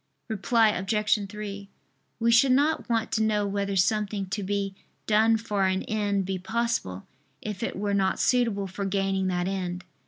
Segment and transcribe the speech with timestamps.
[0.29, 1.29] Reply Obj.
[1.29, 1.69] 3:
[2.19, 4.73] We should not want to know whether something to be
[5.05, 7.05] done for an end be possible,
[7.39, 9.83] if it were not suitable for gaining that end.